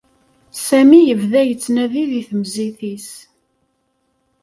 Sami 0.65 0.99
yebda 1.01 1.41
yettnadi 1.45 2.03
deg 2.11 2.25
temzit-is. 2.29 3.09